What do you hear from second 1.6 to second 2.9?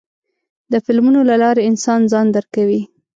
انسان ځان درکوي.